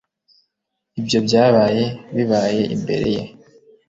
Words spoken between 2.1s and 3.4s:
bibaye imbere ye